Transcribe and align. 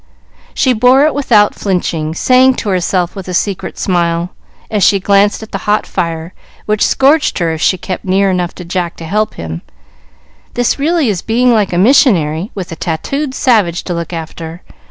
She 0.55 0.73
bore 0.73 1.05
it 1.05 1.13
without 1.13 1.53
flinching, 1.53 2.15
saying 2.15 2.55
to 2.55 2.69
herself 2.69 3.15
with 3.15 3.27
a 3.27 3.35
secret 3.35 3.77
smile, 3.77 4.31
as 4.71 4.83
she 4.83 4.99
glanced 4.99 5.43
at 5.43 5.51
the 5.51 5.59
hot 5.69 5.85
fire, 5.85 6.33
which 6.65 6.83
scorched 6.83 7.37
her 7.37 7.51
if 7.51 7.61
she 7.61 7.77
kept 7.77 8.03
near 8.03 8.31
enough 8.31 8.55
to 8.55 8.65
Jack 8.65 8.95
to 8.97 9.05
help 9.05 9.35
him, 9.35 9.61
"This 10.55 10.79
really 10.79 11.07
is 11.09 11.21
being 11.21 11.53
like 11.53 11.71
a 11.71 11.77
missionary, 11.77 12.49
with 12.55 12.71
a 12.71 12.75
tattooed 12.75 13.35
savage 13.35 13.83
to 13.83 13.93
look 13.93 14.11
after. 14.11 14.63